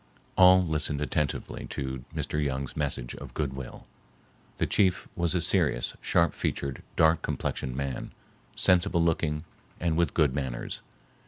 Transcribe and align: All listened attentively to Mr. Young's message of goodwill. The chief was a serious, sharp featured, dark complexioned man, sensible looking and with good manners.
All 0.35 0.65
listened 0.65 0.99
attentively 0.99 1.67
to 1.67 2.03
Mr. 2.15 2.43
Young's 2.43 2.75
message 2.75 3.13
of 3.17 3.35
goodwill. 3.35 3.85
The 4.57 4.65
chief 4.65 5.07
was 5.15 5.35
a 5.35 5.41
serious, 5.41 5.95
sharp 6.01 6.33
featured, 6.33 6.81
dark 6.95 7.21
complexioned 7.21 7.75
man, 7.75 8.09
sensible 8.55 9.03
looking 9.03 9.43
and 9.79 9.95
with 9.95 10.15
good 10.15 10.33
manners. 10.33 10.81